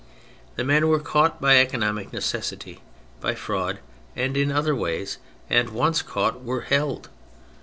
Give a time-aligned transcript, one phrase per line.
[0.55, 2.79] The men were caught by economic necessity,
[3.19, 3.77] by fraud,
[4.15, 7.09] and in other ways, and once caught were held.